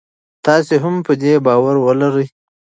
تاسي 0.45 0.75
هم 0.83 0.95
په 1.05 1.13
دې 1.21 1.33
باور 1.45 1.75
ولرئ. 1.85 2.27